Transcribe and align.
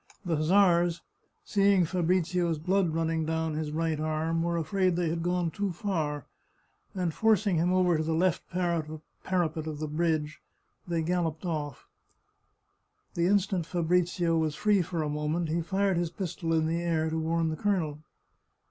The 0.25 0.35
hussars, 0.37 1.03
seeing 1.45 1.85
Fabrizio's 1.85 2.57
blood 2.57 2.89
running 2.95 3.23
down 3.23 3.53
his 3.53 3.69
right 3.71 3.99
arm, 3.99 4.41
were 4.41 4.57
afraid 4.57 4.95
they 4.95 5.09
had 5.09 5.21
gone 5.21 5.51
too 5.51 5.71
far, 5.71 6.25
and, 6.95 7.13
forcing 7.13 7.57
him 7.57 7.71
over 7.71 7.97
to 7.97 8.03
the 8.03 8.15
left 8.15 8.49
parapet 8.49 9.67
of 9.67 9.77
the 9.77 9.87
bridge, 9.87 10.41
they 10.87 11.03
galloped 11.03 11.45
off. 11.45 11.85
The 13.13 13.27
instant 13.27 13.67
Fabrizio 13.67 14.39
was 14.39 14.55
free 14.55 14.81
for 14.81 15.03
a 15.03 15.07
moment 15.09 15.49
he 15.49 15.61
fired 15.61 15.97
his 15.97 16.09
pistol 16.09 16.51
in 16.51 16.65
the 16.65 16.81
air 16.81 17.11
to 17.11 17.19
warn 17.19 17.49
the 17.49 17.55
colonel. 17.55 17.99